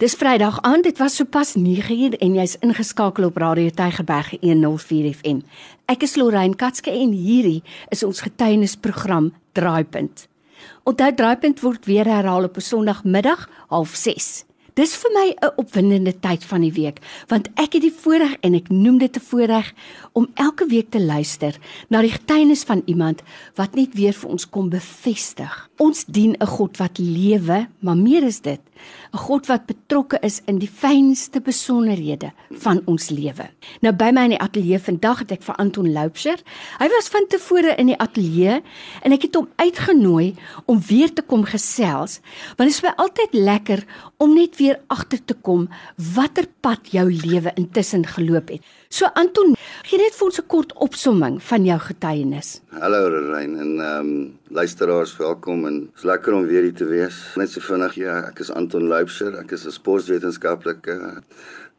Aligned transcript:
Dis 0.00 0.14
Vrydag 0.16 0.62
aand, 0.64 0.86
dit 0.88 0.96
was 0.96 1.18
sopas 1.20 1.50
9uur 1.60 2.14
en 2.24 2.36
jy's 2.38 2.54
ingeskakel 2.64 3.26
op 3.26 3.36
Radio 3.36 3.68
Tygerberg 3.68 4.30
104 4.40 5.10
FM. 5.12 5.42
Ek 5.92 6.06
is 6.06 6.16
Lorraine 6.16 6.56
Katske 6.56 6.88
en 6.88 7.12
hierdie 7.12 7.58
is 7.92 8.00
ons 8.06 8.22
getuienisprogram 8.24 9.28
Draaipunt. 9.52 10.24
Onthou 10.88 11.10
Draaipunt 11.18 11.60
word 11.60 11.84
weer 11.84 12.08
herhaal 12.08 12.48
op 12.48 12.56
'n 12.56 12.64
Sondagmiddag 12.64 13.44
06:30. 13.68 14.48
Dis 14.74 14.96
vir 14.96 15.10
my 15.12 15.26
'n 15.36 15.52
opwindende 15.56 16.14
tyd 16.20 16.44
van 16.44 16.60
die 16.60 16.72
week, 16.72 17.00
want 17.28 17.48
ek 17.54 17.72
het 17.72 17.82
die 17.82 17.92
voorreg 17.92 18.36
en 18.40 18.54
ek 18.54 18.68
noem 18.70 18.98
dit 18.98 19.16
'n 19.16 19.20
voorreg 19.20 19.74
om 20.12 20.30
elke 20.34 20.66
week 20.66 20.90
te 20.90 21.00
luister 21.00 21.58
na 21.88 22.00
die 22.00 22.16
getuienis 22.16 22.64
van 22.64 22.82
iemand 22.86 23.22
wat 23.54 23.74
net 23.74 23.94
weer 23.94 24.12
vir 24.12 24.30
ons 24.30 24.48
kom 24.48 24.70
bevestig. 24.70 25.70
Ons 25.76 26.04
dien 26.04 26.36
'n 26.40 26.46
God 26.46 26.76
wat 26.78 26.98
lewe, 26.98 27.68
maar 27.80 27.96
meer 27.96 28.22
is 28.22 28.40
dit, 28.40 28.60
'n 29.12 29.18
God 29.18 29.46
wat 29.46 29.66
betrokke 29.66 30.18
is 30.22 30.40
in 30.46 30.58
die 30.58 30.70
fynste 30.70 31.40
besonderhede 31.40 32.32
van 32.50 32.82
ons 32.86 33.10
lewe. 33.10 33.50
Nou 33.80 33.92
by 33.92 34.10
my 34.12 34.24
in 34.24 34.34
die 34.36 34.40
ateljee 34.40 34.78
vandag 34.78 35.18
het 35.18 35.32
ek 35.32 35.42
vir 35.42 35.56
Anton 35.56 35.92
Loupsher. 35.92 36.38
Hy 36.78 36.88
was 36.88 37.08
van 37.08 37.26
tevore 37.28 37.74
in 37.76 37.86
die 37.86 37.98
ateljee 37.98 38.62
en 39.02 39.12
ek 39.12 39.22
het 39.22 39.34
hom 39.34 39.48
uitgenooi 39.56 40.34
om 40.66 40.80
weer 40.80 41.12
te 41.12 41.22
kom 41.22 41.44
gesels, 41.44 42.20
want 42.56 42.68
dit 42.70 42.76
is 42.76 42.82
my 42.82 42.92
altyd 42.96 43.34
lekker 43.34 43.84
om 44.18 44.34
net 44.34 44.56
weer 44.56 44.80
agter 44.88 45.18
te 45.24 45.34
kom 45.34 45.68
watter 46.14 46.46
pad 46.60 46.92
jou 46.94 47.10
lewe 47.10 47.52
intussen 47.56 48.06
geloop 48.06 48.48
het. 48.48 48.62
So 48.90 49.06
Anton, 49.14 49.54
gee 49.86 49.98
net 50.00 50.16
vir 50.16 50.26
ons 50.26 50.38
'n 50.40 50.46
kort 50.46 50.72
opsomming 50.86 51.40
van 51.42 51.64
jou 51.64 51.78
getuienis. 51.78 52.60
Hallo 52.68 53.08
Rein 53.08 53.56
en 53.56 53.80
ehm 53.80 54.00
um, 54.00 54.38
luisteraars, 54.48 55.16
welkom 55.16 55.66
en 55.66 55.90
is 55.96 56.02
lekker 56.02 56.32
om 56.32 56.46
weer 56.46 56.62
hier 56.62 56.74
te 56.74 56.84
wees. 56.84 57.16
Net 57.36 57.50
so 57.50 57.60
vinnig, 57.60 57.94
ja, 57.94 58.28
ek 58.28 58.40
is 58.40 58.50
Anton 58.50 58.88
Loupsher, 58.88 59.38
ek 59.38 59.52
is 59.52 59.64
'n 59.66 59.70
sportwetenskaplike. 59.70 61.22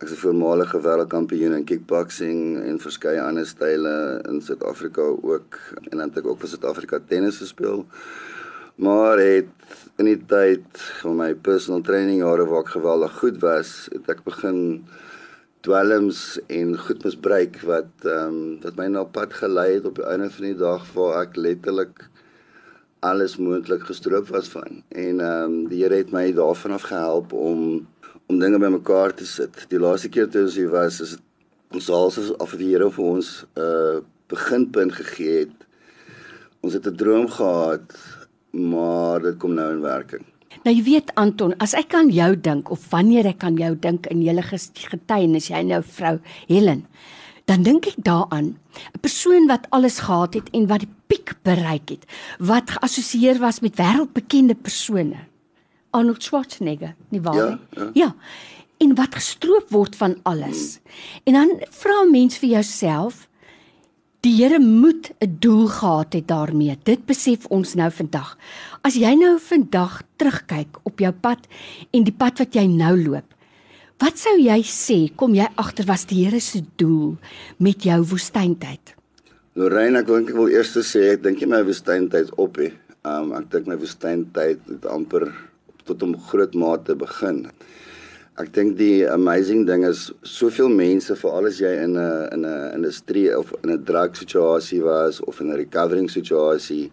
Ek 0.01 0.07
is 0.07 0.11
'n 0.11 0.23
voormalige 0.25 0.81
wêreldkampioen 0.81 1.53
in 1.53 1.63
kickboxing 1.63 2.63
en 2.63 2.79
verskeie 2.79 3.21
ander 3.21 3.45
style 3.45 4.21
in 4.29 4.41
Suid-Afrika 4.41 5.01
ook 5.01 5.59
en 5.91 5.97
dan 5.97 6.09
het 6.09 6.17
ek 6.17 6.25
ook 6.25 6.39
vir 6.39 6.49
Suid-Afrika 6.49 6.99
tennis 7.07 7.37
gespeel. 7.37 7.85
Maar 8.75 9.17
het 9.17 9.47
in 9.97 10.05
die 10.05 10.25
tyd 10.25 10.65
van 11.01 11.15
my 11.15 11.33
personal 11.33 11.81
training 11.81 12.21
jare 12.21 12.45
waar 12.45 12.63
ek 12.63 12.73
geweldig 12.77 13.11
goed 13.19 13.37
was, 13.41 13.89
het 13.91 14.09
ek 14.09 14.23
begin 14.23 14.87
dwelms 15.65 16.39
en 16.49 16.77
goed 16.77 17.03
misbruik 17.05 17.59
wat 17.69 18.05
ehm 18.05 18.37
um, 18.37 18.59
wat 18.63 18.77
my 18.79 18.87
na 18.89 19.03
pad 19.17 19.33
gelei 19.33 19.67
het 19.75 19.85
op 19.85 19.99
die 19.99 20.07
einde 20.09 20.29
van 20.33 20.47
die 20.47 20.57
dag 20.57 20.87
waar 20.95 21.21
ek 21.21 21.37
letterlik 21.37 22.07
alles 23.01 23.37
moontlik 23.37 23.83
gestroop 23.89 24.27
was 24.33 24.49
van. 24.53 24.83
En 24.89 25.19
ehm 25.19 25.43
um, 25.43 25.67
die 25.69 25.83
Here 25.83 26.01
het 26.01 26.11
my 26.11 26.31
daarvan 26.33 26.77
af 26.77 26.87
gehelp 26.89 27.33
om 27.33 27.87
om 28.25 28.39
dinge 28.39 28.59
bymekaar 28.59 29.13
te 29.13 29.25
sit. 29.25 29.65
Die 29.69 29.79
laaste 29.79 30.09
keer 30.09 30.29
toe 30.29 30.45
ons 30.47 30.55
hier 30.55 30.69
was, 30.71 31.01
is 31.01 31.17
ons 31.75 31.87
hals 31.91 32.19
af 32.39 32.55
die 32.57 32.71
Here 32.71 32.89
vir 32.97 33.05
ons 33.05 33.29
'n 33.55 33.61
uh, 33.61 34.01
beginpunt 34.33 34.93
gegee 34.93 35.39
het. 35.45 35.57
Ons 36.61 36.73
het 36.73 36.87
'n 36.87 36.95
droom 36.95 37.27
gehad, 37.29 37.97
maar 38.51 39.21
dit 39.21 39.37
kom 39.37 39.53
nou 39.53 39.71
in 39.71 39.81
werking. 39.81 40.25
Nou 40.61 40.73
jy 40.75 40.83
weet 40.85 41.09
Anton, 41.17 41.55
as 41.57 41.73
ek 41.73 41.95
aan 41.97 42.11
jou 42.13 42.35
dink 42.37 42.69
of 42.73 42.83
wanneer 42.91 43.31
ek 43.31 43.43
aan 43.47 43.57
jou 43.57 43.73
dink 43.81 44.05
in 44.13 44.21
julle 44.21 44.43
getuienis, 44.45 45.49
jy 45.49 45.63
nou 45.65 45.81
vrou 45.81 46.19
Helen, 46.47 46.85
dan 47.49 47.65
dink 47.65 47.87
ek 47.89 47.97
daaraan 48.05 48.53
'n 48.93 49.01
persoon 49.01 49.47
wat 49.47 49.65
alles 49.71 49.99
gehad 50.05 50.33
het 50.33 50.49
en 50.53 50.67
wat 50.67 50.85
die 50.85 50.93
piek 51.07 51.33
bereik 51.43 51.89
het, 51.89 52.05
wat 52.39 52.69
geassosieer 52.77 53.39
was 53.39 53.59
met 53.59 53.75
wêreldbekende 53.75 54.55
persone. 54.55 55.17
Arnold 55.91 56.23
Schwarzenegger, 56.23 56.95
nie 57.09 57.21
waar 57.21 57.33
nie? 57.33 57.59
Ja, 57.71 57.83
ja. 57.83 57.89
ja. 57.93 58.15
En 58.77 58.95
wat 58.95 59.15
gestroop 59.15 59.69
word 59.69 59.95
van 59.95 60.15
alles. 60.23 60.79
Hmm. 60.79 60.91
En 61.23 61.33
dan 61.33 61.49
vra 61.69 62.03
'n 62.03 62.11
mens 62.11 62.37
vir 62.37 62.49
jouself, 62.49 63.27
Die 64.21 64.35
Here 64.37 64.59
moet 64.59 65.09
'n 65.17 65.37
doel 65.39 65.67
gehad 65.67 66.13
het 66.13 66.27
daarmee. 66.27 66.77
Dit 66.83 67.05
besef 67.05 67.45
ons 67.45 67.73
nou 67.73 67.91
vandag. 67.91 68.37
As 68.81 68.93
jy 68.93 69.15
nou 69.15 69.39
vandag 69.39 70.03
terugkyk 70.15 70.77
op 70.83 70.99
jou 70.99 71.11
pad 71.11 71.47
en 71.89 72.03
die 72.03 72.13
pad 72.13 72.37
wat 72.37 72.53
jy 72.53 72.67
nou 72.67 73.03
loop, 73.03 73.33
wat 73.97 74.17
sou 74.17 74.37
jy 74.37 74.61
sê 74.61 75.15
kom 75.15 75.33
jy 75.33 75.47
agter 75.55 75.85
was 75.85 76.05
die 76.05 76.25
Here 76.25 76.39
se 76.39 76.61
doel 76.75 77.17
met 77.57 77.83
jou 77.83 78.03
woestyntyd? 78.03 78.93
Lorraine, 79.53 79.97
ek 79.97 80.05
dink 80.05 80.29
ek 80.29 80.35
wil 80.35 80.49
eers 80.49 80.77
sê 80.77 81.13
ek 81.13 81.23
dink 81.23 81.41
jy 81.41 81.47
my 81.47 81.63
woestyntyd 81.63 82.29
op 82.37 82.57
hè. 82.57 82.71
Um 83.03 83.33
ek 83.33 83.49
dink 83.49 83.65
my 83.65 83.75
woestyntyd 83.75 84.59
het 84.69 84.85
amper 84.85 85.33
tot 85.85 86.03
'n 86.03 86.13
groot 86.29 86.53
mate 86.53 86.95
begin. 86.95 87.49
Ek 88.39 88.47
dink 88.55 88.77
die 88.79 89.03
amazing 89.11 89.65
ding 89.67 89.83
is 89.83 90.05
soveel 90.23 90.69
mense 90.71 91.15
veral 91.19 91.49
as 91.49 91.57
jy 91.59 91.71
in 91.83 91.97
'n 91.99 92.29
in 92.31 92.45
'n 92.45 92.75
industrie 92.77 93.27
of 93.37 93.51
in 93.63 93.71
'n 93.71 93.83
drug 93.83 94.15
situasie 94.15 94.81
was 94.81 95.19
of 95.27 95.41
in 95.41 95.51
'n 95.51 95.57
recovering 95.57 96.09
situasie. 96.09 96.91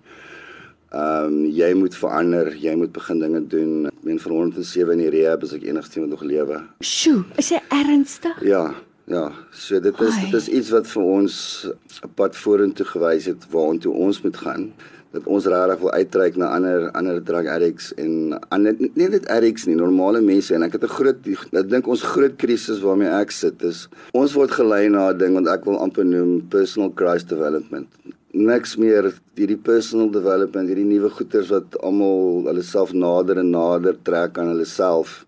Ehm 0.91 1.27
um, 1.27 1.45
jy 1.47 1.75
moet 1.75 1.95
verander, 1.95 2.57
jy 2.57 2.75
moet 2.75 2.93
begin 2.93 3.21
dinge 3.21 3.47
doen. 3.47 3.87
Ek 3.87 4.03
meen 4.03 4.19
vir 4.19 4.33
107 4.33 4.93
in 4.93 4.99
die 4.99 5.11
rehab 5.11 5.43
is 5.43 5.53
ek 5.53 5.63
enigste 5.63 6.01
wat 6.01 6.09
nog 6.09 6.23
lewe. 6.23 6.63
Sjoe, 6.81 7.25
is 7.37 7.51
jy 7.51 7.61
ernstig? 7.71 8.43
Ja, 8.43 8.75
ja. 9.07 9.33
So 9.53 9.81
dit 9.81 10.01
is 10.01 10.15
Ai. 10.15 10.25
dit 10.25 10.35
is 10.35 10.49
iets 10.49 10.71
wat 10.71 10.87
vir 10.87 11.03
ons 11.03 11.67
'n 12.03 12.11
pad 12.17 12.37
vorentoe 12.37 12.87
gewys 12.87 13.27
het 13.27 13.47
waartoe 13.51 13.93
ons 13.93 14.23
moet 14.23 14.37
gaan 14.37 14.73
dat 15.19 15.29
ons 15.31 15.47
regtig 15.51 15.83
wil 15.83 15.93
uitreik 15.93 16.37
na 16.39 16.51
ander 16.57 16.87
ander 16.99 17.19
drug 17.31 17.49
addicts 17.51 17.91
en 18.03 18.37
ander 18.55 18.77
nie 18.79 19.09
net 19.11 19.27
addicts 19.35 19.67
nie, 19.67 19.77
normale 19.79 20.23
mense 20.25 20.55
en 20.55 20.67
ek 20.67 20.79
het 20.79 20.85
'n 20.87 20.95
groot 20.99 21.19
ek 21.63 21.69
dink 21.71 21.89
ons 21.89 22.03
groot 22.03 22.37
krisis 22.37 22.83
waarmee 22.85 23.11
ek 23.21 23.31
sit 23.31 23.63
is 23.63 23.89
ons 24.13 24.35
word 24.39 24.51
gelei 24.51 24.89
na 24.89 25.11
'n 25.11 25.19
ding 25.19 25.35
wat 25.35 25.49
ek 25.59 25.67
wil 25.67 25.79
amper 25.79 26.05
noem 26.05 26.43
personal 26.49 26.91
crisis 26.91 27.29
development. 27.29 27.89
Niks 28.33 28.77
meer 28.77 29.13
hierdie 29.35 29.57
personal 29.57 30.11
development, 30.11 30.69
hierdie 30.69 30.85
nuwe 30.85 31.11
goeters 31.11 31.51
wat 31.51 31.77
almal 31.83 32.45
hulle 32.47 32.63
self 32.63 32.93
nader 32.93 33.39
en 33.39 33.51
nader 33.51 33.97
trek 34.03 34.39
aan 34.39 34.53
hulle 34.53 34.67
self. 34.67 35.27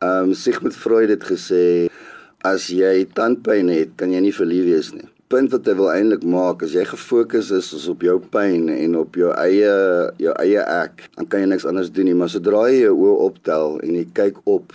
Ehm 0.00 0.30
um, 0.30 0.34
Sigmund 0.34 0.74
Freud 0.74 1.08
het 1.08 1.24
gesê 1.24 1.88
as 2.42 2.68
jy 2.68 3.06
tandpyn 3.14 3.68
het, 3.68 3.90
kan 3.96 4.10
jy 4.12 4.20
nie 4.20 4.32
verlief 4.32 4.64
wees 4.64 4.92
nie 4.92 5.13
punt 5.32 5.52
wat 5.54 5.68
hy 5.68 5.74
wil 5.78 5.90
eintlik 5.92 6.24
maak 6.28 6.62
as 6.64 6.74
jy 6.76 6.84
gefokus 6.88 7.50
is, 7.54 7.72
is 7.76 7.86
op 7.90 8.02
jou 8.04 8.16
pyn 8.32 8.68
en 8.72 8.96
op 9.00 9.16
jou 9.18 9.30
eie 9.40 9.70
jou 10.20 10.34
eie 10.42 10.64
ek, 10.64 11.06
dan 11.16 11.28
kan 11.30 11.44
jy 11.44 11.52
niks 11.52 11.68
anders 11.68 11.92
doen 11.94 12.10
nie, 12.10 12.16
maar 12.18 12.32
sodra 12.32 12.66
jy 12.70 12.84
jou 12.84 12.96
oë 13.06 13.14
optel 13.28 13.78
en 13.84 13.96
jy 13.98 14.04
kyk 14.16 14.42
op 14.50 14.74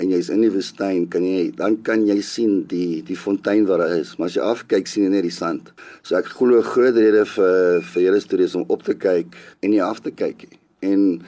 en 0.00 0.14
jy's 0.14 0.30
in 0.32 0.40
die 0.44 0.52
woestyn, 0.52 1.04
kan 1.12 1.24
jy 1.26 1.50
dan 1.58 1.76
kan 1.84 2.06
jy 2.08 2.16
sien 2.24 2.62
die 2.70 3.02
die 3.06 3.18
fontein 3.18 3.66
wat 3.68 3.82
daar 3.82 3.98
is, 3.98 4.14
maar 4.16 4.30
as 4.30 4.38
jy 4.38 4.46
afkyk 4.46 4.88
sien 4.88 5.06
jy 5.06 5.12
net 5.12 5.26
die 5.26 5.34
sand. 5.34 5.72
So 6.02 6.16
ek 6.16 6.32
glo 6.38 6.58
'n 6.58 6.70
groot 6.72 6.96
rede 6.96 7.24
vir 7.26 7.82
vir 7.92 8.02
julle 8.06 8.20
stories 8.20 8.56
om 8.56 8.64
op 8.68 8.82
te 8.82 8.94
kyk 8.94 9.36
en 9.62 9.70
nie 9.70 9.82
af 9.82 10.00
te 10.00 10.10
kyk 10.10 10.48
nie. 10.48 10.58
En 10.80 11.22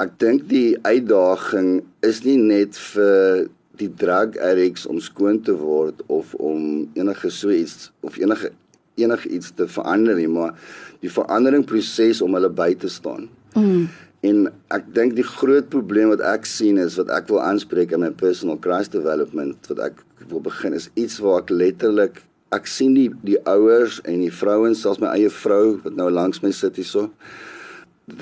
ek 0.00 0.18
dink 0.18 0.48
die 0.48 0.78
uitdaging 0.84 1.82
is 2.02 2.24
nie 2.24 2.38
net 2.38 2.76
vir 2.94 3.48
die 3.78 3.90
drug 3.94 4.36
addicts 4.42 4.86
om 4.86 5.00
skoon 5.00 5.42
te 5.44 5.54
word 5.56 6.00
of 6.06 6.34
om 6.34 6.88
enige 6.98 7.30
so 7.30 7.50
iets 7.54 7.90
of 8.00 8.18
enige 8.18 8.50
enige 8.98 9.28
iets 9.28 9.52
te 9.54 9.68
verander 9.70 10.16
nie, 10.18 10.28
maar 10.28 10.54
die 11.02 11.10
verandering 11.12 11.62
proses 11.66 12.22
om 12.24 12.34
hulle 12.34 12.50
by 12.50 12.72
te 12.74 12.90
staan. 12.90 13.28
Mm. 13.54 13.88
En 14.26 14.48
ek 14.74 14.88
dink 14.96 15.14
die 15.14 15.26
groot 15.26 15.68
probleem 15.70 16.10
wat 16.10 16.24
ek 16.26 16.48
sien 16.50 16.80
is 16.82 16.96
wat 16.98 17.12
ek 17.14 17.28
wil 17.30 17.38
aanspreek 17.44 17.94
in 17.94 18.02
my 18.02 18.10
personal 18.10 18.58
crisis 18.58 18.90
development 18.96 19.70
wat 19.70 19.84
ek 19.92 20.00
wil 20.26 20.42
begin 20.42 20.74
is 20.74 20.88
iets 20.98 21.20
waar 21.22 21.44
ek 21.44 21.52
letterlik 21.54 22.18
ek 22.54 22.66
sien 22.66 22.96
die 22.96 23.12
die 23.22 23.38
ouers 23.46 24.00
en 24.08 24.24
die 24.24 24.32
vrouens 24.34 24.82
selfs 24.82 24.98
my 25.02 25.12
eie 25.14 25.30
vrou 25.30 25.78
wat 25.84 25.94
nou 25.94 26.08
langs 26.10 26.42
my 26.42 26.50
sit 26.50 26.80
hierso 26.80 27.06
dit 27.06 27.47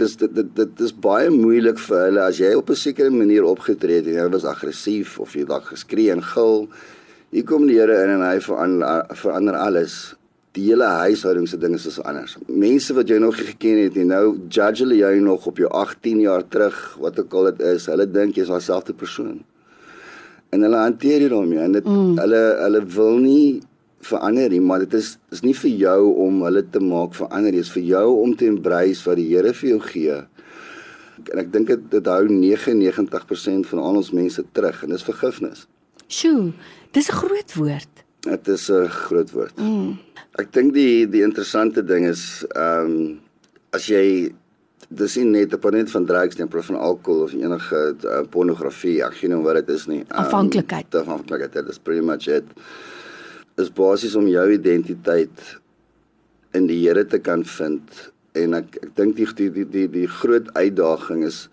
is 0.03 0.17
dit 0.17 0.35
dit 0.35 0.51
dit 0.57 0.81
is 0.81 0.93
baie 0.93 1.31
moeilik 1.31 1.79
vir 1.79 1.99
hulle 2.07 2.23
as 2.27 2.39
jy 2.41 2.53
op 2.59 2.71
'n 2.71 2.75
sekere 2.75 3.11
manier 3.11 3.45
opgetree 3.45 4.01
het 4.01 4.07
en 4.07 4.15
jy 4.15 4.29
was 4.31 4.45
aggressief 4.45 5.19
of 5.21 5.35
jy 5.35 5.45
dalk 5.45 5.65
geskree 5.73 6.11
en 6.11 6.23
gil. 6.23 6.69
Hier 7.31 7.45
kom 7.45 7.67
die 7.67 7.79
Here 7.79 8.05
in 8.05 8.11
en 8.11 8.23
hy 8.23 8.39
verander 8.41 9.07
verander 9.15 9.55
alles. 9.55 10.15
Die 10.53 10.71
hele 10.71 10.85
huishouding 10.85 11.49
se 11.49 11.59
dinge 11.59 11.77
is 11.77 12.01
anders. 12.01 12.37
Mense 12.49 12.95
wat 12.95 13.09
jy 13.09 13.19
nog 13.19 13.37
nie 13.37 13.47
geken 13.47 13.83
het 13.83 13.95
nie, 13.95 14.05
nou 14.05 14.39
judge 14.49 14.85
hulle 14.85 14.97
jou 14.97 15.21
nog 15.21 15.47
op 15.47 15.57
jou 15.57 15.69
18 15.69 16.21
jaar 16.21 16.49
terug, 16.49 16.97
wat 16.99 17.19
ook 17.21 17.35
al 17.35 17.45
dit 17.45 17.61
is. 17.61 17.87
Hulle 17.87 18.07
dink 18.11 18.35
jy's 18.35 18.49
dieselfde 18.49 18.95
persoon. 18.95 19.45
En 20.51 20.63
hulle 20.63 20.77
hanteer 20.77 21.19
dit 21.19 21.31
daarmee 21.31 21.59
en 21.59 21.73
dit 21.73 21.85
mm. 21.85 22.19
hulle 22.19 22.43
hulle 22.63 22.85
wil 22.87 23.19
nie 23.19 23.61
verander 24.07 24.51
nie, 24.53 24.61
maar 24.61 24.85
dit 24.85 24.95
is 24.99 25.17
is 25.35 25.43
nie 25.43 25.55
vir 25.55 25.71
jou 25.71 26.01
om 26.27 26.43
hulle 26.47 26.63
te 26.63 26.81
maak 26.81 27.15
verander 27.15 27.53
nie, 27.53 27.61
dit 27.61 27.67
is 27.67 27.75
vir 27.75 27.87
jou 27.91 28.07
om 28.23 28.35
te 28.37 28.49
embrace 28.51 29.05
wat 29.09 29.21
die 29.21 29.29
Here 29.31 29.53
vir 29.53 29.71
jou 29.71 29.81
gee. 29.91 30.17
En 31.33 31.43
ek 31.43 31.53
dink 31.53 31.71
dit 31.73 31.91
dit 31.91 32.11
hou 32.13 32.23
99% 32.29 33.69
van 33.73 33.83
al 33.83 34.01
ons 34.03 34.13
mense 34.13 34.43
terug 34.53 34.83
en 34.85 34.95
dis 34.95 35.07
vergifnis. 35.11 35.67
Sjoe, 36.07 36.53
dis 36.93 37.09
'n 37.11 37.21
groot 37.23 37.55
woord. 37.55 37.93
Dit 38.21 38.49
is 38.49 38.71
'n 38.71 38.89
groot 38.89 39.31
woord. 39.31 39.57
Mm. 39.59 39.99
Ek 40.39 40.53
dink 40.53 40.75
die 40.75 41.07
die 41.09 41.23
interessante 41.23 41.83
ding 41.83 42.07
is 42.07 42.45
ehm 42.55 42.91
um, 42.91 43.21
as 43.73 43.87
jy 43.87 44.33
dis 44.89 45.17
nie 45.17 45.25
net 45.25 45.53
'n 45.53 45.59
panet 45.59 45.91
van 45.91 46.07
drugs 46.07 46.37
nie, 46.37 46.47
maar 46.51 46.63
van 46.63 46.79
alkohol 46.79 47.23
of 47.23 47.33
enige 47.33 47.97
uh, 48.05 48.23
pornografie, 48.31 49.03
ek 49.03 49.15
weet 49.21 49.31
nie 49.31 49.43
wat 49.43 49.67
dit 49.67 49.69
is 49.75 49.87
nie. 49.87 50.01
Um, 50.01 50.25
afhanklikheid. 50.25 50.95
Afhanklikheid, 50.95 51.53
dit 51.53 51.69
is 51.69 51.79
pretty 51.79 52.05
much 52.05 52.29
it. 52.29 52.45
Is 53.57 53.73
basies 53.73 54.15
om 54.15 54.27
jou 54.29 54.53
identiteit 54.53 55.57
in 56.57 56.67
die 56.67 56.83
Here 56.83 57.05
te 57.05 57.19
kan 57.19 57.45
vind 57.45 58.13
en 58.37 58.59
ek 58.59 58.77
ek 58.83 58.93
dink 58.99 59.17
die 59.17 59.27
die 59.39 59.51
die 59.51 59.65
die 59.65 59.89
die 59.89 60.09
groot 60.19 60.51
uitdaging 60.57 61.25
is 61.25 61.47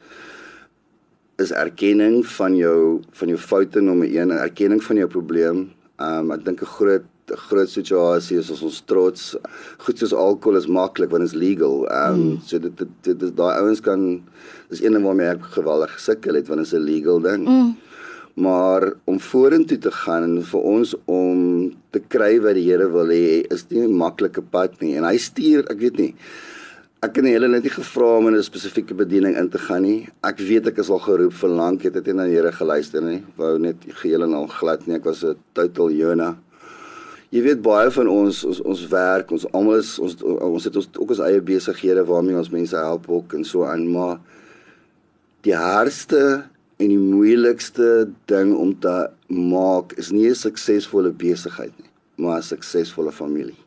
is 1.41 1.53
erkenning 1.55 2.21
van 2.35 2.55
jou 2.57 3.01
van 3.17 3.31
jou 3.31 3.39
foute 3.39 3.81
nommer 3.81 4.07
1, 4.07 4.35
erkenning 4.35 4.83
van 4.83 5.01
jou 5.01 5.09
probleem. 5.15 5.65
Um 5.99 6.31
ek 6.35 6.45
dink 6.45 6.61
'n 6.61 6.73
groot 6.75 7.07
'n 7.31 7.39
groot 7.47 7.69
situasie 7.69 8.37
is 8.37 8.51
ons 8.51 8.81
trots. 8.85 9.35
Goed 9.77 9.97
soos 9.97 10.13
alkohol 10.13 10.57
is 10.57 10.67
maklik 10.67 11.09
want 11.09 11.23
dit 11.23 11.33
is 11.33 11.39
legal. 11.39 11.87
Um 11.89 12.19
mm. 12.19 12.41
so 12.45 12.59
dit 12.59 12.77
dit, 12.77 12.89
dit, 13.01 13.19
dit 13.19 13.35
daai 13.35 13.59
ouens 13.61 13.81
kan 13.81 14.21
dis 14.69 14.81
een 14.83 14.93
ding 14.93 15.05
waarmee 15.05 15.31
ek 15.31 15.43
geweldig 15.55 15.91
gesukkel 15.93 16.35
het 16.35 16.47
want 16.47 16.59
dit 16.59 16.67
is 16.67 16.73
'n 16.73 16.85
legal 16.85 17.19
ding. 17.21 17.47
Mm. 17.47 17.77
Maar 18.35 18.93
om 19.05 19.19
vorentoe 19.19 19.77
te 19.77 19.91
gaan 19.91 20.23
en 20.23 20.39
vir 20.43 20.59
ons 20.61 20.95
om 21.05 21.69
te 21.91 21.99
kry 21.99 22.39
wat 22.41 22.55
die 22.55 22.65
Here 22.65 22.87
wil 22.89 23.13
hê, 23.13 23.45
is 23.53 23.65
nie 23.69 23.85
'n 23.85 23.93
maklike 23.93 24.41
pad 24.41 24.81
nie. 24.81 24.95
En 24.97 25.03
hy 25.03 25.17
stuur, 25.17 25.69
ek 25.69 25.79
weet 25.79 25.97
nie 25.97 26.15
Ek 27.03 27.17
het 27.19 27.25
hulle 27.27 27.49
net 27.51 27.65
nie 27.65 27.71
gevra 27.73 28.05
om 28.15 28.29
in 28.29 28.35
'n 28.37 28.43
spesifieke 28.43 28.95
bediening 28.95 29.35
in 29.35 29.49
te 29.49 29.57
gaan 29.57 29.81
nie. 29.81 30.07
Ek 30.23 30.37
weet 30.39 30.67
ek 30.67 30.77
is 30.77 30.89
al 30.89 30.99
geroep 30.99 31.33
vir 31.33 31.49
lank, 31.49 31.83
het 31.83 31.93
dit 31.93 32.15
na 32.15 32.23
die 32.23 32.35
Here 32.35 32.51
geluister 32.51 33.01
nie. 33.01 33.21
Wou 33.35 33.59
net 33.59 33.75
geheel 33.87 34.23
en 34.23 34.33
al 34.33 34.47
glad 34.47 34.87
nie. 34.87 34.95
Ek 34.95 35.03
was 35.03 35.23
'n 35.23 35.35
total 35.53 35.91
Jona. 35.91 36.37
Jy 37.29 37.41
weet 37.41 37.61
baie 37.61 37.91
van 37.91 38.07
ons 38.07 38.43
ons 38.45 38.61
ons 38.61 38.87
werk, 38.87 39.31
ons 39.31 39.45
almal 39.51 39.75
is 39.75 39.99
ons 39.99 40.23
ons 40.23 40.63
het 40.63 40.75
ons 40.75 40.89
ook 40.99 41.09
ons 41.09 41.19
eie 41.19 41.41
besighede 41.41 42.05
waarmee 42.05 42.37
ons 42.37 42.49
mense 42.49 42.75
help 42.75 43.09
ook 43.09 43.33
en 43.33 43.43
so 43.43 43.65
aan, 43.65 43.91
maar 43.91 44.19
die 45.41 45.55
hardste 45.55 46.45
en 46.77 46.87
die 46.89 46.99
moeilikste 46.99 48.09
ding 48.25 48.55
om 48.55 48.73
te 48.79 49.09
maak 49.27 49.93
is 49.97 50.11
nie 50.11 50.29
'n 50.29 50.35
suksesvolle 50.35 51.11
besigheid 51.11 51.73
nie, 51.79 51.91
maar 52.17 52.37
'n 52.37 52.49
suksesvolle 52.53 53.11
familie 53.11 53.63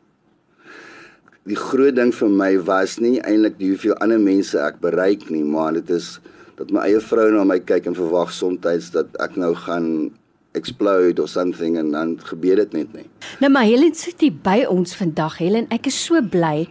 die 1.47 1.55
groot 1.55 1.95
ding 1.95 2.11
vir 2.11 2.31
my 2.31 2.49
was 2.67 2.97
nie 2.99 3.17
eintlik 3.23 3.57
die 3.59 3.71
hoeveel 3.71 3.95
ander 4.03 4.19
mense 4.19 4.59
ek 4.59 4.81
bereik 4.83 5.29
nie, 5.31 5.45
maar 5.47 5.77
dit 5.77 5.89
is 5.95 6.17
dat 6.57 6.71
my 6.73 6.87
eie 6.89 7.01
vrou 7.03 7.27
na 7.31 7.45
my 7.47 7.59
kyk 7.63 7.87
en 7.87 7.95
verwag 7.95 8.33
soms 8.35 8.91
dat 8.91 9.13
ek 9.23 9.37
nou 9.39 9.53
gaan 9.55 10.09
explode 10.57 11.21
or 11.21 11.29
something 11.29 11.77
en 11.77 11.93
dan 11.93 12.15
gebeur 12.25 12.57
dit 12.63 12.73
net 12.73 12.93
nie. 12.97 13.05
Nou 13.39 13.51
maar 13.53 13.67
Helen 13.69 13.93
sit 13.95 14.23
hier 14.25 14.35
by 14.43 14.63
ons 14.67 14.95
vandag. 14.97 15.37
Helen, 15.37 15.67
ek 15.71 15.87
is 15.91 15.99
so 16.07 16.19
bly 16.19 16.65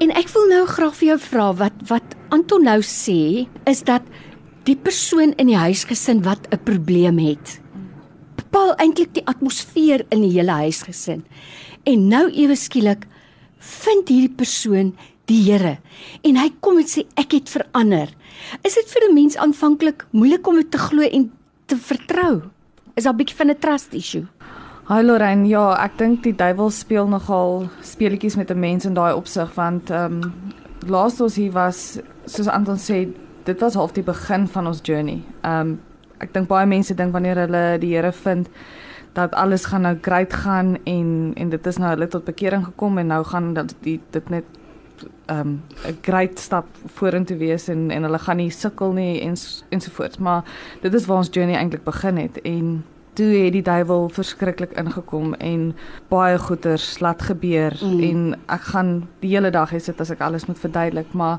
en 0.00 0.14
ek 0.16 0.30
wil 0.32 0.46
nou 0.50 0.62
graag 0.70 0.94
vir 1.00 1.08
jou 1.12 1.20
vra 1.28 1.48
wat 1.58 1.86
wat 1.90 2.16
Anton 2.32 2.64
nou 2.64 2.78
sê 2.86 3.44
is 3.68 3.82
dat 3.84 4.06
die 4.64 4.76
persoon 4.76 5.32
in 5.36 5.46
die 5.46 5.58
huisgesin 5.58 6.22
wat 6.22 6.46
'n 6.50 6.62
probleem 6.64 7.18
het 7.18 7.62
bepaal 8.52 8.74
eintlik 8.76 9.14
die 9.16 9.26
atmosfeer 9.26 10.04
in 10.12 10.20
die 10.20 10.34
hele 10.34 10.52
huisgesin. 10.52 11.24
En 11.88 12.08
nou 12.08 12.26
ewe 12.30 12.56
skielik 12.56 13.06
vind 13.58 14.10
hierdie 14.12 14.36
persoon 14.36 14.92
die 15.30 15.40
Here 15.46 15.78
en 16.22 16.36
hy 16.36 16.50
kom 16.60 16.78
en 16.78 16.88
sê 16.88 17.06
ek 17.16 17.32
het 17.32 17.48
verander. 17.48 18.12
Is 18.62 18.74
dit 18.74 18.88
vir 18.92 19.08
'n 19.08 19.14
mens 19.14 19.36
aanvanklik 19.36 20.06
moeilik 20.12 20.46
om 20.46 20.56
dit 20.56 20.70
te 20.70 20.78
glo 20.78 21.02
en 21.02 21.30
te 21.66 21.76
vertrou? 21.76 22.42
Is 22.94 23.04
daar 23.04 23.14
'n 23.14 23.16
bietjie 23.16 23.36
van 23.36 23.50
'n 23.50 23.58
trust 23.58 23.94
issue? 23.94 24.26
Hi 24.88 25.02
Lorraine, 25.02 25.48
ja, 25.48 25.74
ek 25.84 25.98
dink 25.98 26.22
die 26.22 26.34
duiwel 26.34 26.70
speel 26.70 27.06
nogal 27.08 27.70
speletjies 27.80 28.36
met 28.36 28.50
'n 28.50 28.60
mens 28.60 28.84
in 28.84 28.94
daai 28.94 29.14
opsig 29.14 29.54
want 29.54 29.90
ehm 29.90 30.22
um, 30.22 30.32
laas 30.86 31.20
ons 31.20 31.36
hier 31.36 31.52
was 31.52 31.98
soos 32.26 32.48
Anton 32.48 32.76
sê, 32.76 33.08
dit 33.44 33.60
was 33.60 33.74
half 33.74 33.92
die 33.92 34.02
begin 34.06 34.48
van 34.48 34.66
ons 34.66 34.80
journey. 34.82 35.22
Ehm 35.42 35.60
um, 35.60 35.80
ek 36.22 36.30
dink 36.34 36.46
baie 36.46 36.66
mense 36.70 36.94
dink 36.94 37.12
wanneer 37.12 37.40
hulle 37.42 37.78
die 37.82 37.96
Here 37.96 38.12
vind 38.12 38.48
dat 39.12 39.34
alles 39.34 39.64
gaan 39.64 39.82
nou 39.82 39.96
great 40.00 40.32
gaan 40.32 40.76
en 40.84 41.32
en 41.34 41.48
dit 41.48 41.66
is 41.66 41.78
nou 41.78 41.88
hulle 41.90 42.08
tot 42.08 42.24
bekering 42.24 42.64
gekom 42.64 42.98
en 42.98 43.06
nou 43.06 43.24
gaan 43.24 43.54
dat 43.54 43.74
die 43.80 44.00
dit 44.10 44.28
net 44.28 44.44
ehm 45.26 45.40
um, 45.40 45.62
'n 45.86 45.98
great 46.02 46.38
stap 46.38 46.66
vorentoe 46.86 47.36
wees 47.36 47.68
en 47.68 47.90
en 47.90 48.02
hulle 48.02 48.18
gaan 48.18 48.36
nie 48.36 48.50
sukkel 48.50 48.92
nie 48.92 49.20
en 49.20 49.34
ensovoorts 49.68 50.18
maar 50.18 50.44
dit 50.80 50.94
is 50.94 51.06
waar 51.06 51.16
ons 51.16 51.32
journey 51.32 51.56
eintlik 51.56 51.84
begin 51.84 52.16
het 52.16 52.40
en 52.42 52.84
toe 53.12 53.26
het 53.26 53.52
die 53.52 53.62
duiwel 53.62 54.08
verskriklik 54.08 54.72
ingekom 54.72 55.34
en 55.34 55.74
baie 56.08 56.38
goeters 56.38 57.00
laat 57.00 57.22
gebeur 57.22 57.76
mm. 57.82 58.00
en 58.00 58.38
ek 58.46 58.60
gaan 58.60 59.08
die 59.20 59.34
hele 59.34 59.50
dag 59.50 59.70
hê 59.70 59.78
sit 59.78 60.00
as 60.00 60.10
ek 60.10 60.20
alles 60.20 60.46
moet 60.46 60.58
verduidelik 60.58 61.12
maar 61.12 61.38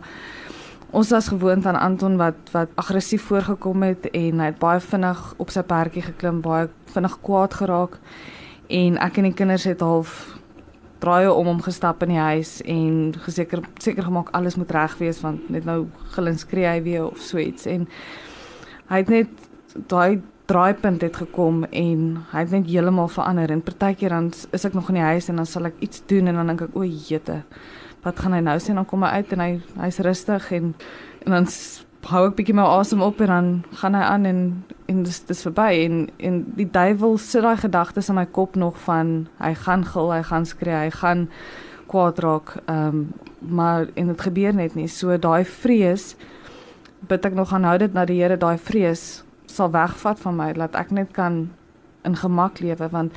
Ons 0.94 1.10
was 1.10 1.28
gewoond 1.28 1.66
aan 1.66 1.80
Anton 1.80 2.18
wat 2.18 2.36
wat 2.52 2.70
aggressief 2.76 3.24
voorgekom 3.26 3.82
het 3.82 4.04
en 4.12 4.40
hy 4.40 4.50
het 4.52 4.60
baie 4.62 4.78
vinnig 4.80 5.22
op 5.42 5.50
sy 5.50 5.64
perdjie 5.66 6.04
geklim, 6.06 6.44
baie 6.46 6.68
vinnig 6.94 7.16
kwaad 7.26 7.56
geraak. 7.58 7.96
En 8.70 9.00
ek 9.02 9.18
en 9.18 9.26
die 9.26 9.34
kinders 9.34 9.66
het 9.66 9.82
half 9.82 10.14
draaie 11.02 11.34
om 11.34 11.50
hom 11.50 11.64
gestap 11.66 12.06
in 12.06 12.14
die 12.14 12.22
huis 12.22 12.60
en 12.70 13.18
geseker 13.26 13.66
seker 13.82 14.06
gemaak 14.06 14.30
alles 14.38 14.54
moet 14.56 14.72
reg 14.78 14.94
wees 15.02 15.24
want 15.26 15.50
net 15.50 15.66
nou 15.66 15.88
gelinskree 16.14 16.70
hy 16.70 16.78
weer 16.86 17.10
of 17.10 17.26
so 17.26 17.42
iets. 17.42 17.66
En 17.66 17.90
hy 18.94 19.02
het 19.02 19.10
net 19.10 19.50
daai 19.90 20.22
draaipunt 20.46 21.02
het 21.02 21.18
gekom 21.26 21.64
en 21.72 22.10
hy 22.36 22.44
het 22.46 22.54
net 22.54 22.70
heeltemal 22.70 23.10
verander. 23.10 23.50
En 23.50 23.66
partykeer 23.66 24.14
dan 24.14 24.30
is 24.54 24.70
ek 24.70 24.78
nog 24.78 24.94
in 24.94 25.02
die 25.02 25.10
huis 25.10 25.34
en 25.34 25.42
dan 25.42 25.50
sal 25.50 25.74
ek 25.74 25.82
iets 25.82 26.06
doen 26.06 26.30
en 26.30 26.38
dan 26.38 26.54
dink 26.54 26.68
ek 26.68 26.78
o, 26.78 26.86
jete 26.86 27.42
wat 28.04 28.20
gaan 28.20 28.36
hy 28.36 28.44
nou 28.44 28.58
sê 28.60 28.76
dan 28.76 28.86
kom 28.86 29.04
hy 29.04 29.10
uit 29.22 29.34
en 29.34 29.44
hy 29.44 29.52
hy's 29.86 30.00
rustig 30.06 30.52
en 30.52 30.74
en 31.26 31.38
dan 31.38 31.48
hou 32.12 32.24
ek 32.28 32.36
bietjie 32.36 32.56
my 32.56 32.66
asem 32.68 33.02
op 33.04 33.22
en 33.24 33.32
dan 33.32 33.50
gaan 33.80 33.96
hy 33.96 34.04
aan 34.04 34.26
en 34.28 34.40
en 34.92 35.04
dis 35.08 35.20
dis 35.30 35.44
verby 35.48 35.70
en 35.86 36.00
en 36.20 36.42
die 36.58 36.68
duiwel 36.68 37.18
sit 37.18 37.46
daai 37.46 37.58
gedagtes 37.62 38.10
in 38.12 38.20
my 38.20 38.26
kop 38.26 38.58
nog 38.60 38.80
van 38.88 39.14
hy 39.40 39.54
gaan 39.66 39.86
gil, 39.88 40.12
hy 40.12 40.22
gaan 40.28 40.46
skree, 40.46 40.76
hy 40.76 40.92
gaan 40.92 41.30
kwaad 41.88 42.20
raak. 42.20 42.58
Ehm 42.66 42.88
um, 42.88 43.06
maar 43.44 43.88
en 44.00 44.08
dit 44.08 44.22
gebeur 44.22 44.54
net 44.56 44.76
nie. 44.76 44.88
So 44.88 45.18
daai 45.18 45.44
vrees 45.46 46.16
bid 47.08 47.26
ek 47.26 47.36
nog 47.36 47.52
aanhou 47.54 47.78
dit 47.78 47.94
na 47.94 48.06
die 48.08 48.22
Here 48.22 48.38
daai 48.40 48.58
vrees 48.58 49.24
sal 49.46 49.72
wegvat 49.72 50.20
van 50.20 50.38
my 50.38 50.54
dat 50.54 50.76
ek 50.80 50.92
net 50.92 51.12
kan 51.12 51.50
in 52.04 52.16
gemak 52.16 52.60
lewe 52.60 52.88
want 52.92 53.14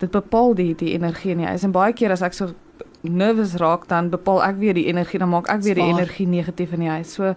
dit 0.00 0.10
bepaal 0.10 0.54
die 0.54 0.74
die 0.74 0.92
energie 0.94 1.32
in 1.32 1.44
die 1.44 1.48
huis 1.48 1.64
en 1.64 1.72
baie 1.76 1.92
keer 1.92 2.12
as 2.12 2.24
ek 2.24 2.36
so 2.36 2.52
nervous 3.02 3.54
raak 3.60 3.86
dan 3.88 4.10
bepaal 4.10 4.42
ek 4.44 4.56
weer 4.60 4.74
die 4.74 4.86
energie 4.90 5.18
dan 5.18 5.30
maak 5.32 5.50
ek 5.52 5.62
weer 5.62 5.78
die 5.78 5.90
energie 5.90 6.26
negatief 6.26 6.72
in 6.72 6.86
die 6.86 6.90
huis. 6.90 7.12
So 7.16 7.34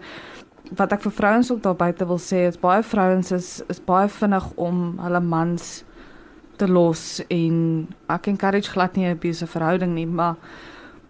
wat 0.77 0.93
ek 0.93 1.03
vir 1.07 1.15
vrouens 1.17 1.51
ook 1.51 1.61
daar 1.65 1.77
buite 1.77 2.05
wil 2.05 2.21
sê 2.21 2.45
is 2.47 2.59
baie 2.61 2.83
vrouens 2.83 3.31
is 3.31 3.61
is 3.69 3.79
baie 3.79 4.09
vinnig 4.09 4.49
om 4.55 4.99
hulle 5.01 5.21
mans 5.21 5.83
te 6.59 6.67
los 6.67 7.21
en 7.29 7.87
ek 8.09 8.27
encourage 8.27 8.71
glad 8.71 8.95
nie 8.95 9.07
'n 9.07 9.17
bese 9.17 9.47
verhouding 9.47 9.93
nie, 9.93 10.05
maar 10.05 10.35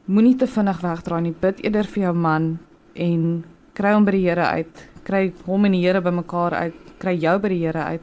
moenie 0.05 0.35
te 0.35 0.47
vinnig 0.47 0.81
wegdraai 0.81 1.21
nie. 1.21 1.35
Bid 1.41 1.63
eerder 1.63 1.85
vir 1.85 2.03
jou 2.03 2.13
man 2.13 2.59
en 2.95 3.43
kry 3.73 3.93
hom 3.93 4.05
by 4.05 4.11
die 4.11 4.27
Here 4.29 4.45
uit. 4.45 4.89
Kry 5.03 5.33
hom 5.45 5.65
en 5.65 5.71
die 5.71 5.85
Here 5.85 6.01
bymekaar 6.01 6.53
uit. 6.53 6.75
Kry 6.99 7.15
jou 7.17 7.39
by 7.39 7.49
die 7.49 7.65
Here 7.65 7.83
uit 7.83 8.01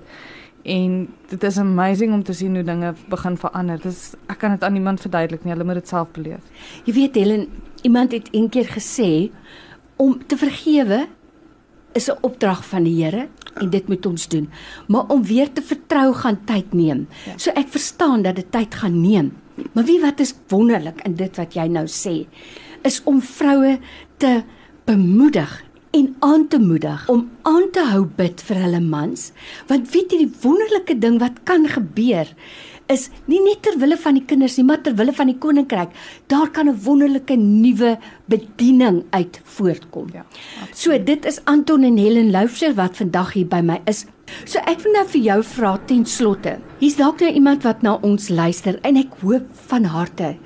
en 0.66 0.94
dit 1.30 1.42
is 1.42 1.58
amazing 1.58 2.12
om 2.14 2.22
te 2.26 2.34
sien 2.34 2.54
hoe 2.54 2.64
dinge 2.66 2.94
begin 3.10 3.36
verander. 3.38 3.78
Dis 3.82 4.14
ek 4.26 4.40
kan 4.42 4.56
dit 4.56 4.64
aan 4.66 4.74
niemand 4.74 5.00
verduidelik 5.00 5.44
nie. 5.44 5.54
Hulle 5.54 5.66
moet 5.68 5.80
dit 5.80 5.88
self 5.88 6.10
beleef. 6.16 6.42
Jy 6.84 6.94
weet 6.96 7.18
Helen, 7.18 7.46
iemand 7.86 8.12
het 8.16 8.28
eendag 8.34 8.72
gesê 8.74 9.30
om 10.02 10.18
te 10.26 10.36
vergewe 10.36 11.06
is 11.96 12.10
'n 12.10 12.18
opdrag 12.20 12.64
van 12.66 12.84
die 12.84 13.04
Here 13.04 13.28
en 13.54 13.70
dit 13.70 13.88
moet 13.88 14.06
ons 14.06 14.28
doen. 14.28 14.50
Maar 14.88 15.06
om 15.08 15.24
weer 15.24 15.52
te 15.52 15.62
vertrou 15.62 16.12
gaan 16.14 16.44
tyd 16.44 16.74
neem. 16.74 17.06
Ja. 17.24 17.32
So 17.36 17.50
ek 17.50 17.68
verstaan 17.68 18.22
dat 18.22 18.36
dit 18.36 18.50
tyd 18.50 18.74
gaan 18.74 19.00
neem. 19.00 19.32
Maar 19.72 19.84
wie 19.84 20.00
wat 20.00 20.20
is 20.20 20.34
wonderlik 20.48 21.00
in 21.04 21.14
dit 21.14 21.36
wat 21.36 21.54
jy 21.54 21.66
nou 21.66 21.86
sê 21.86 22.26
is 22.82 23.00
om 23.04 23.22
vroue 23.22 23.78
te 24.16 24.42
bemoedig 24.84 25.62
en 25.96 26.14
aan 26.20 26.48
te 26.52 26.58
moedig 26.60 27.08
om 27.12 27.26
aan 27.48 27.70
te 27.72 27.84
hou 27.90 28.04
bid 28.18 28.42
vir 28.48 28.62
hulle 28.66 28.80
mans 28.84 29.30
want 29.70 29.90
weet 29.94 30.12
jy 30.12 30.24
die 30.26 30.32
wonderlike 30.42 30.98
ding 31.00 31.20
wat 31.22 31.44
kan 31.48 31.64
gebeur 31.72 32.32
is 32.92 33.08
nie 33.30 33.40
net 33.42 33.62
ter 33.66 33.78
wille 33.80 33.96
van 33.98 34.18
die 34.18 34.24
kinders 34.30 34.56
nie 34.58 34.66
maar 34.68 34.82
ter 34.84 34.94
wille 34.98 35.14
van 35.16 35.30
die 35.30 35.38
koninkryk 35.42 35.94
daar 36.32 36.50
kan 36.50 36.68
'n 36.68 36.80
wonderlike 36.84 37.36
nuwe 37.36 37.98
bediening 38.28 39.04
uit 39.10 39.40
voortkom. 39.44 40.06
Ja 40.14 40.24
so 40.72 40.98
dit 40.98 41.24
is 41.24 41.40
Anton 41.44 41.84
en 41.84 41.96
Helen 41.96 42.30
Loufser 42.30 42.74
wat 42.74 42.96
vandag 42.96 43.32
hier 43.32 43.46
by 43.46 43.60
my 43.60 43.80
is. 43.86 44.06
So 44.44 44.58
ek 44.58 44.80
wil 44.80 44.92
nou 44.92 45.06
vir 45.06 45.20
jou 45.20 45.42
vra 45.42 45.78
ten 45.86 46.04
slotte. 46.04 46.58
Hier's 46.78 46.96
dalk 46.96 47.20
nou 47.20 47.30
iemand 47.32 47.62
wat 47.62 47.82
na 47.82 47.98
ons 48.02 48.28
luister 48.28 48.78
en 48.82 48.96
ek 48.96 49.14
hoop 49.22 49.46
van 49.68 49.84
harte 49.84 50.36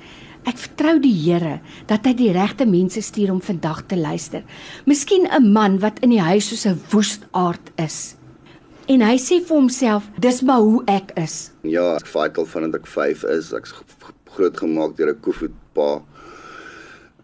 Ek 0.49 0.57
vertrou 0.57 0.97
die 1.03 1.13
Here 1.13 1.59
dat 1.91 2.07
hy 2.09 2.15
die 2.17 2.31
regte 2.33 2.65
mense 2.69 3.03
stuur 3.05 3.33
om 3.35 3.43
vandag 3.45 3.85
te 3.91 3.97
luister. 3.97 4.43
Miskien 4.87 5.29
'n 5.29 5.53
man 5.53 5.79
wat 5.81 6.01
in 6.01 6.11
die 6.11 6.21
huis 6.21 6.49
soos 6.49 6.67
'n 6.67 6.81
woestaard 6.91 7.73
is. 7.77 8.17
En 8.89 9.03
hy 9.03 9.17
sê 9.19 9.39
vir 9.39 9.57
homself, 9.57 10.09
dis 10.19 10.43
maar 10.43 10.61
hoe 10.61 10.83
ek 10.87 11.13
is. 11.15 11.53
Ja, 11.63 11.97
ek 11.97 12.07
fight 12.07 12.39
al 12.39 12.47
vandat 12.47 12.75
ek 12.75 12.87
5 12.87 13.25
is. 13.25 13.53
Ek's 13.53 13.75
groot 14.35 14.57
gemaak 14.57 14.97
deur 14.97 15.13
'n 15.13 15.21
koevoetpa. 15.21 16.03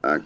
Ek 0.02 0.23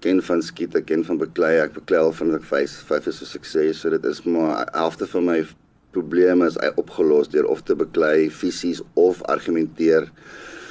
ken 0.00 0.22
van 0.22 0.42
skiet, 0.42 0.74
ek 0.74 0.86
ken 0.86 1.04
van 1.04 1.18
beklei, 1.18 1.58
ek 1.60 1.74
beklei 1.74 2.00
al 2.00 2.12
van 2.12 2.34
ek 2.34 2.44
5 2.44 2.70
5 2.86 3.06
is 3.06 3.20
'n 3.20 3.26
sukses. 3.26 3.80
So 3.80 3.90
dit 3.90 4.04
is 4.04 4.22
maar 4.22 4.68
helfte 4.72 5.06
van 5.06 5.24
my 5.24 5.46
probleme 5.90 6.46
is 6.46 6.56
opgelos 6.76 7.28
deur 7.28 7.46
of 7.46 7.62
te 7.62 7.74
beklei 7.74 8.30
fisies 8.30 8.80
of 8.94 9.22
argumenteer. 9.22 10.10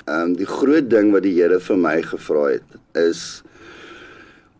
Ehm 0.06 0.32
um, 0.32 0.36
die 0.38 0.48
groot 0.50 0.90
ding 0.90 1.12
wat 1.16 1.26
die 1.28 1.36
Here 1.38 1.60
vir 1.60 1.78
my 1.78 1.98
gevra 2.06 2.46
het 2.56 2.78
is 2.98 3.44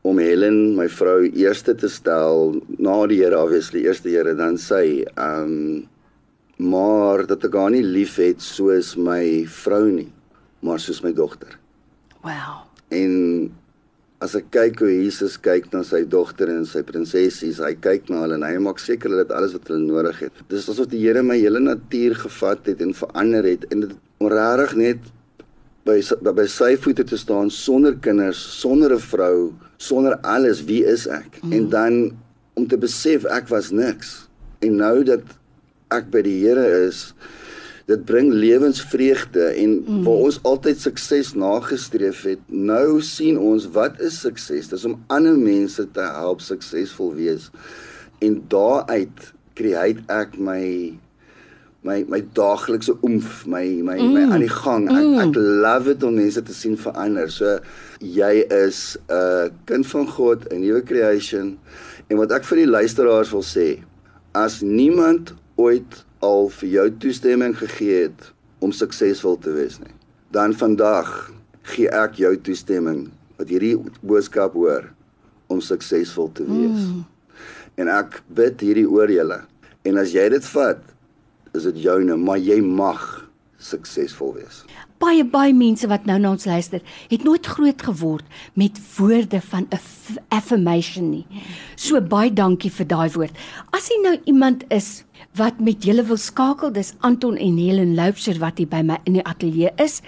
om 0.02 0.20
Helen, 0.20 0.76
my 0.78 0.88
vrou, 0.88 1.28
eerste 1.28 1.76
te 1.76 1.90
stel 1.92 2.56
na 2.80 2.96
die 3.12 3.20
Here 3.22 3.40
obviously, 3.40 3.84
eerste 3.86 4.12
Here 4.12 4.36
dan 4.36 4.58
sy 4.58 5.06
ehm 5.16 5.56
um, 5.56 5.88
maar 6.60 7.24
dat 7.24 7.46
ek 7.48 7.54
haar 7.56 7.72
nie 7.72 7.86
liefhet 7.86 8.42
soos 8.44 8.98
my 9.00 9.46
vrou 9.48 9.86
nie, 9.94 10.10
maar 10.60 10.82
soos 10.84 11.00
my 11.06 11.14
dogter. 11.16 11.54
Wow. 12.20 12.66
En 12.92 13.14
as 14.20 14.34
ek 14.36 14.50
kyk 14.52 14.82
hoe 14.84 14.90
Jesus 14.92 15.38
kyk 15.40 15.70
na 15.72 15.86
sy 15.88 16.02
dogter 16.04 16.52
en 16.52 16.66
sy 16.68 16.82
prinsessies, 16.84 17.62
hy 17.64 17.72
kyk 17.80 18.12
na 18.12 18.26
hulle 18.26 18.36
en 18.36 18.44
hy 18.44 18.58
maak 18.66 18.84
seker 18.84 19.08
hulle 19.08 19.24
het 19.24 19.32
alles 19.32 19.56
wat 19.56 19.72
hulle 19.72 19.86
nodig 19.86 20.20
het. 20.26 20.42
Dis 20.52 20.68
asof 20.68 20.90
die 20.92 21.00
Here 21.00 21.24
my 21.24 21.38
hele 21.40 21.64
natuur 21.64 22.18
gevat 22.26 22.68
het 22.68 22.84
en 22.84 22.92
verander 22.98 23.48
het 23.48 23.64
en 23.72 23.86
dit 23.86 23.96
onregtig 24.20 24.76
net 24.82 25.08
by 25.90 26.32
by 26.38 26.46
sy 26.50 26.76
voete 26.80 27.04
te 27.08 27.18
staan 27.20 27.50
sonder 27.54 27.98
kinders, 27.98 28.40
sonder 28.62 28.94
'n 28.96 29.02
vrou, 29.12 29.54
sonder 29.78 30.18
alles, 30.22 30.64
wie 30.70 30.84
is 30.86 31.08
ek? 31.08 31.42
Mm. 31.42 31.54
En 31.54 31.70
dan 31.70 31.94
om 32.54 32.68
te 32.68 32.78
besef 32.78 33.26
ek 33.26 33.48
was 33.48 33.72
niks. 33.72 34.28
En 34.60 34.76
nou 34.76 35.04
dat 35.04 35.24
ek 35.96 36.10
by 36.12 36.22
die 36.22 36.40
Here 36.44 36.66
is, 36.88 37.14
dit 37.90 38.06
bring 38.06 38.30
lewensvreugde 38.34 39.48
en 39.58 39.80
mm. 39.80 40.04
waar 40.06 40.26
ons 40.30 40.40
altyd 40.46 40.80
sukses 40.80 41.34
nagestreef 41.34 42.22
het, 42.28 42.42
nou 42.48 43.02
sien 43.02 43.40
ons 43.40 43.66
wat 43.74 43.98
is 44.04 44.20
sukses? 44.22 44.70
Dis 44.70 44.86
om 44.86 45.00
ander 45.08 45.38
mense 45.38 45.88
te 45.96 46.06
help 46.20 46.44
suksesvol 46.46 47.16
wees. 47.18 47.50
En 48.22 48.38
daaruit 48.52 49.32
create 49.58 50.04
ek 50.14 50.38
my 50.38 51.00
my 51.88 52.04
my 52.12 52.20
daaglikse 52.36 52.94
oomf, 53.02 53.46
my 53.46 53.64
my 53.84 53.98
mm. 53.98 54.14
my 54.14 54.24
aan 54.34 54.44
die 54.44 54.52
gang. 54.52 54.88
Ek 54.92 55.06
mm. 55.06 55.20
ek 55.24 55.38
love 55.38 55.94
dit 55.94 56.04
om 56.04 56.18
mense 56.20 56.42
te 56.44 56.56
sien 56.56 56.76
verander. 56.80 57.32
So 57.32 57.60
jy 58.04 58.44
is 58.52 58.98
'n 59.08 59.14
uh, 59.16 59.48
kind 59.66 59.88
van 59.88 60.08
God, 60.08 60.48
'n 60.52 60.60
nuwe 60.60 60.84
creation. 60.84 61.58
En 62.10 62.18
wat 62.18 62.32
ek 62.32 62.44
vir 62.44 62.66
die 62.66 62.72
luisteraars 62.72 63.32
wil 63.32 63.46
sê, 63.46 63.80
as 64.34 64.62
niemand 64.62 65.34
ooit 65.56 66.04
al 66.20 66.50
vir 66.50 66.70
jou 66.70 66.88
toestemming 67.00 67.56
gegee 67.58 68.10
het 68.10 68.34
om 68.60 68.72
suksesvol 68.72 69.38
te 69.40 69.52
wees 69.56 69.80
nie, 69.80 69.96
dan 70.32 70.54
vandag 70.54 71.32
gee 71.64 71.88
ek 71.88 72.20
jou 72.20 72.36
toestemming 72.36 73.08
wat 73.38 73.48
hierdie 73.48 73.78
boodskap 74.02 74.54
hoor 74.54 74.90
om 75.48 75.62
suksesvol 75.62 76.32
te 76.36 76.44
wees. 76.44 76.92
Mm. 76.92 77.06
En 77.80 77.88
ek 77.88 78.20
bid 78.28 78.60
hierdie 78.60 78.90
oor 78.90 79.08
julle. 79.08 79.46
En 79.88 79.98
as 79.98 80.12
jy 80.12 80.28
dit 80.30 80.46
vat, 80.52 80.82
is 81.54 81.64
dit 81.64 81.82
joune, 81.84 82.18
maar 82.18 82.38
jy 82.38 82.60
mag 82.62 83.30
suksesvol 83.60 84.34
wees. 84.40 84.64
Baie 85.00 85.24
baie 85.24 85.54
mense 85.56 85.88
wat 85.88 86.08
nou 86.08 86.18
na 86.20 86.34
ons 86.34 86.48
luister, 86.48 86.82
het 87.12 87.24
nooit 87.24 87.46
groot 87.48 87.84
geword 87.88 88.26
met 88.60 88.80
woorde 88.98 89.40
van 89.42 89.68
'n 89.72 89.80
affirmation 90.30 91.10
nie. 91.10 91.26
So 91.76 92.02
baie 92.02 92.34
dankie 92.34 92.72
vir 92.72 92.88
daai 92.88 93.10
woord. 93.12 93.36
As 93.72 93.90
jy 93.90 94.02
nou 94.04 94.18
iemand 94.26 94.64
is 94.70 95.04
wat 95.36 95.60
met 95.60 95.84
julle 95.84 96.04
wil 96.04 96.18
skakel, 96.18 96.72
dis 96.72 96.94
Anton 97.00 97.38
en 97.38 97.58
Helen 97.58 97.96
Loupser 97.96 98.40
wat 98.40 98.58
hier 98.58 98.68
by 98.68 98.82
my 98.82 98.98
in 99.06 99.14
die 99.14 99.24
ateljee 99.24 99.72
is. 99.78 100.02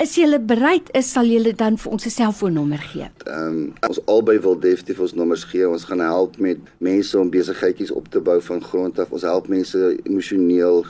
Is 0.00 0.14
julle 0.16 0.38
bereid? 0.40 0.86
Is 0.96 1.10
sal 1.12 1.28
julle 1.28 1.50
dan 1.52 1.74
vir 1.76 1.92
ons 1.92 2.06
'n 2.06 2.10
selfoonnommer 2.10 2.80
gee? 2.92 3.08
Ehm 3.26 3.48
um, 3.48 3.72
ons 3.88 4.00
albei 4.06 4.38
wil 4.40 4.56
definitief 4.58 5.00
ons 5.00 5.12
nommers 5.12 5.44
gee. 5.44 5.68
Ons 5.68 5.84
gaan 5.84 6.00
help 6.00 6.38
met 6.38 6.58
mense 6.78 7.18
om 7.18 7.30
besigheidjies 7.30 7.92
op 7.92 8.08
te 8.08 8.20
bou 8.20 8.40
van 8.40 8.62
grond 8.62 8.98
af. 8.98 9.12
Ons 9.12 9.22
help 9.28 9.48
mense 9.48 10.00
emosioneel 10.04 10.86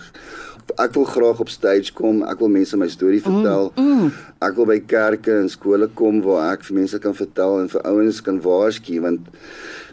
ek 0.79 0.95
wil 0.95 1.05
graag 1.05 1.41
op 1.41 1.49
stage 1.49 1.93
kom. 1.93 2.23
Ek 2.23 2.39
wil 2.39 2.49
mense 2.49 2.77
my 2.77 2.89
storie 2.89 3.19
mm, 3.25 3.27
vertel. 3.27 3.73
Mm, 3.75 3.99
mm. 3.99 4.13
Ek 4.47 4.55
wil 4.55 4.71
by 4.71 4.79
kerke 4.79 5.35
en 5.41 5.51
skole 5.51 5.89
kom 5.89 6.23
waar 6.23 6.53
ek 6.53 6.63
vir 6.69 6.77
mense 6.77 6.99
kan 6.99 7.15
vertel 7.15 7.59
en 7.65 7.69
vir 7.69 7.83
ouens 7.91 8.23
kan 8.23 8.41
waarsku 8.41 9.01
want 9.01 9.27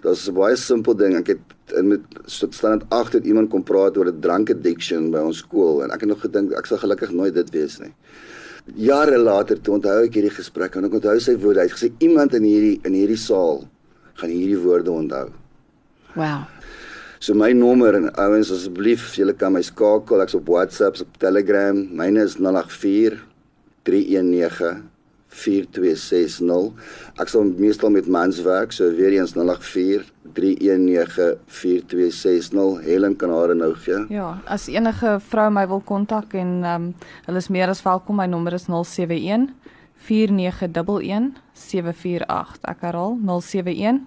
daar's 0.03 0.29
'n 0.29 0.37
baie 0.37 0.55
simpel 0.55 0.93
ding. 0.93 1.17
Ek 1.17 1.27
het 1.33 1.73
in 1.73 1.87
met 1.87 2.01
standaard 2.27 2.85
8 2.89 3.13
het 3.13 3.25
iemand 3.25 3.49
kom 3.49 3.63
praat 3.63 3.97
oor 3.97 4.13
'n 4.13 4.21
drunk 4.21 4.49
addiction 4.49 5.09
by 5.09 5.25
ons 5.25 5.37
skool 5.37 5.83
en 5.83 5.89
ek 5.89 6.01
het 6.01 6.09
nog 6.09 6.21
gedink 6.21 6.53
ek 6.53 6.65
sal 6.65 6.77
gelukkig 6.77 7.11
nooit 7.11 7.33
dit 7.33 7.49
wees 7.49 7.79
nie. 7.79 7.93
Jare 8.75 9.17
later 9.17 9.59
toe 9.63 9.77
onthou 9.77 10.03
ek 10.03 10.17
hierdie 10.17 10.33
gesprek 10.35 10.75
en 10.75 10.89
ek 10.89 10.97
onthou 10.99 11.19
sy 11.23 11.37
woorde. 11.39 11.63
Hy 11.63 11.69
het 11.69 11.77
gesê 11.77 11.91
iemand 12.03 12.35
in 12.35 12.43
hierdie 12.43 12.75
in 12.87 12.97
hierdie 12.97 13.19
saal 13.19 13.63
gaan 14.19 14.33
hierdie 14.33 14.59
woorde 14.59 14.91
onthou. 14.91 15.31
Wow. 16.17 16.43
So 17.19 17.33
my 17.33 17.53
nommer 17.53 17.95
en 17.97 18.11
ouens 18.19 18.51
asseblief, 18.53 19.13
julle 19.17 19.33
kan 19.37 19.55
my 19.55 19.63
skakel. 19.65 20.21
Ek's 20.21 20.35
op 20.37 20.49
WhatsApp, 20.51 20.99
op 21.01 21.17
Telegram. 21.21 21.79
Myne 21.97 22.25
is 22.27 22.37
084 22.37 23.23
319 23.87 24.96
4260. 25.27 26.71
Ek 27.21 27.31
sal 27.31 27.49
meestal 27.57 27.91
met 27.93 28.07
mans 28.07 28.39
werk, 28.45 28.71
so 28.71 28.89
weer 28.95 29.17
eens 29.17 29.35
084 29.35 30.07
319 30.33 31.37
4260. 31.45 32.83
Helen 32.85 33.15
kan 33.15 33.33
haar 33.33 33.55
nou 33.55 33.73
gee. 33.75 34.05
Ja, 34.13 34.41
as 34.45 34.67
enige 34.67 35.17
vrou 35.29 35.49
my 35.51 35.67
wil 35.67 35.81
kontak 35.85 36.33
en 36.33 36.63
ehm 36.63 36.87
um, 36.89 36.93
hulle 37.25 37.43
is 37.43 37.49
meer 37.49 37.69
as 37.69 37.83
welkom. 37.83 38.15
My 38.15 38.25
nommer 38.25 38.53
is 38.53 38.67
071 38.67 39.49
4911 40.07 41.33
748. 41.53 42.63
Ek 42.63 42.81
herhaal 42.81 43.17
071 43.25 44.05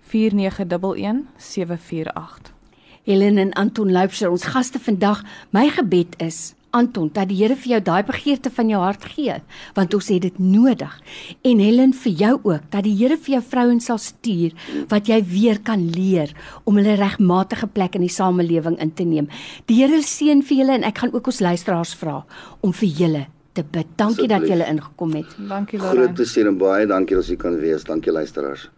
4911 0.00 1.26
748. 1.36 2.52
Helen 3.04 3.38
en 3.38 3.52
Anton 3.52 3.92
Loupser, 3.92 4.30
ons 4.30 4.44
gaste 4.44 4.78
vandag. 4.78 5.22
My 5.50 5.68
gebed 5.72 6.14
is 6.20 6.54
Anton, 6.76 7.10
dat 7.12 7.28
die 7.30 7.38
Here 7.40 7.56
vir 7.56 7.72
jou 7.74 7.80
daai 7.82 8.02
begeerte 8.06 8.50
van 8.54 8.70
jou 8.70 8.80
hart 8.82 9.04
gee, 9.14 9.34
want 9.74 9.94
ons 9.96 10.10
het 10.12 10.22
dit 10.22 10.38
nodig. 10.38 10.92
En 11.46 11.58
Helen 11.62 11.92
vir 11.96 12.12
jou 12.12 12.32
ook, 12.42 12.68
dat 12.70 12.86
die 12.86 12.94
Here 12.98 13.18
vir 13.18 13.38
jou 13.38 13.42
vrouens 13.42 13.90
sal 13.90 13.98
stuur 13.98 14.54
wat 14.92 15.10
jy 15.10 15.20
weer 15.26 15.60
kan 15.64 15.82
leer 15.90 16.32
om 16.64 16.78
hulle 16.80 16.96
regmatige 17.00 17.66
plek 17.66 17.98
in 17.98 18.06
die 18.06 18.12
samelewing 18.12 18.78
in 18.80 18.94
te 18.94 19.04
neem. 19.04 19.28
Die 19.66 19.80
Here 19.82 20.02
seën 20.02 20.44
vir 20.46 20.62
julle 20.62 20.78
en 20.78 20.86
ek 20.86 21.02
gaan 21.02 21.14
ook 21.14 21.32
ons 21.32 21.42
luisteraars 21.44 21.94
vra 21.98 22.20
om 22.60 22.72
vir 22.72 22.96
julle 23.02 23.26
te 23.52 23.64
bid. 23.66 23.86
Dankie 23.98 24.28
dat 24.30 24.46
julle 24.46 24.66
ingekom 24.70 25.16
het. 25.18 25.38
Dankie 25.38 25.78
Lorraine. 25.78 26.04
Groot 26.04 26.20
plesier 26.22 26.50
en 26.50 26.58
baie 26.60 26.86
dankie 26.86 27.18
dat 27.18 27.26
jy 27.28 27.38
kan 27.40 27.58
wees. 27.58 27.84
Dankie 27.88 28.14
luisteraars. 28.14 28.70